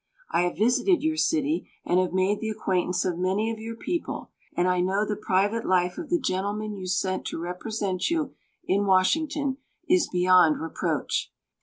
[0.31, 4.31] I have visited your city, and have made the acquaintance of many of your people,
[4.57, 8.33] and I know the private life of the gentleman you sent to represent you
[8.65, 11.31] in Washington is beyond reproach.